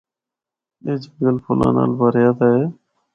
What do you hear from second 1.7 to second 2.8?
نال بھریا دا اے۔